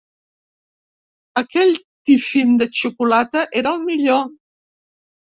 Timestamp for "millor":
3.91-4.25